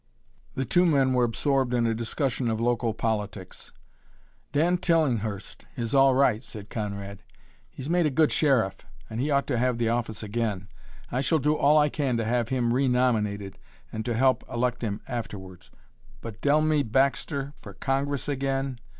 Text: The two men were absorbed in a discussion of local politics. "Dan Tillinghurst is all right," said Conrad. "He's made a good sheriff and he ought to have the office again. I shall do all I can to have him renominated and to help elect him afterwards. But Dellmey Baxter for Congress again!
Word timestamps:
The 0.55 0.65
two 0.65 0.83
men 0.87 1.13
were 1.13 1.23
absorbed 1.25 1.75
in 1.75 1.85
a 1.85 1.93
discussion 1.93 2.49
of 2.49 2.59
local 2.59 2.91
politics. 2.91 3.71
"Dan 4.51 4.79
Tillinghurst 4.79 5.65
is 5.77 5.93
all 5.93 6.15
right," 6.15 6.43
said 6.43 6.71
Conrad. 6.71 7.21
"He's 7.69 7.87
made 7.87 8.07
a 8.07 8.09
good 8.09 8.31
sheriff 8.31 8.83
and 9.11 9.21
he 9.21 9.29
ought 9.29 9.45
to 9.45 9.59
have 9.59 9.77
the 9.77 9.89
office 9.89 10.23
again. 10.23 10.67
I 11.11 11.21
shall 11.21 11.37
do 11.37 11.53
all 11.55 11.77
I 11.77 11.89
can 11.89 12.17
to 12.17 12.25
have 12.25 12.49
him 12.49 12.73
renominated 12.73 13.59
and 13.91 14.03
to 14.05 14.15
help 14.15 14.43
elect 14.51 14.81
him 14.81 15.01
afterwards. 15.07 15.69
But 16.21 16.41
Dellmey 16.41 16.81
Baxter 16.81 17.53
for 17.61 17.75
Congress 17.75 18.27
again! 18.27 18.79